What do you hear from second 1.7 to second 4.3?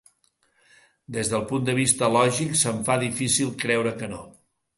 vista lògic, se’m fa difícil creure que no.